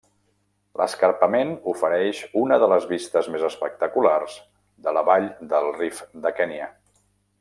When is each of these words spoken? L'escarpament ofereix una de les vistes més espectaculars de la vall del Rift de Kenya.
L'escarpament 0.81 1.51
ofereix 1.73 2.21
una 2.43 2.57
de 2.63 2.69
les 2.73 2.87
vistes 2.93 3.29
més 3.35 3.45
espectaculars 3.51 4.39
de 4.87 4.95
la 4.99 5.05
vall 5.11 5.29
del 5.53 5.69
Rift 5.77 6.11
de 6.27 6.33
Kenya. 6.41 6.73